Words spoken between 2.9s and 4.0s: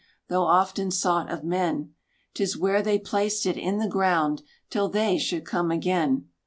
placed it in the